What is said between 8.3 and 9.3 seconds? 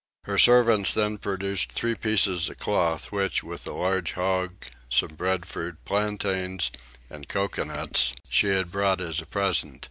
had brought as a